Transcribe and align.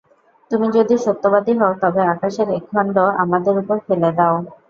তুমি 0.51 0.67
যদি 0.77 0.95
সত্যবাদী 0.97 1.53
হও, 1.59 1.73
তবে 1.83 2.01
আকাশের 2.13 2.47
এক 2.51 2.63
খণ্ড 2.71 2.95
আমাদের 3.23 3.53
উপর 3.61 3.77
ফেলে 3.87 4.09
দাও। 4.17 4.35